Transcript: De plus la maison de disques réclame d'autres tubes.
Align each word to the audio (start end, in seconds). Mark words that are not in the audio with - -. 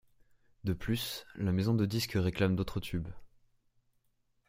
De 0.63 0.73
plus 0.73 1.27
la 1.35 1.51
maison 1.51 1.75
de 1.75 1.85
disques 1.85 2.13
réclame 2.15 2.55
d'autres 2.55 2.79
tubes. 2.79 3.09